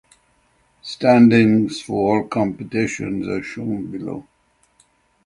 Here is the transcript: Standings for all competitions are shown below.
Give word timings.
Standings 0.81 1.79
for 1.79 2.23
all 2.23 2.27
competitions 2.27 3.27
are 3.27 3.43
shown 3.43 3.91
below. 3.91 4.25